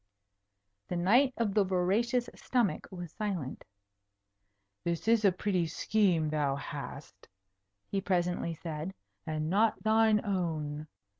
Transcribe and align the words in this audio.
The 0.87 0.95
Knight 0.95 1.31
of 1.37 1.53
the 1.53 1.63
Voracious 1.63 2.27
Stomach 2.33 2.87
was 2.89 3.11
silent. 3.11 3.63
"This 4.83 5.07
is 5.07 5.23
a 5.23 5.31
pretty 5.31 5.67
scheme 5.67 6.31
thou 6.31 6.55
hast," 6.55 7.27
he 7.91 8.01
presently 8.01 8.55
said. 8.55 8.95
"And 9.27 9.47
not 9.47 9.83
thine 9.83 10.19
own. 10.25 10.87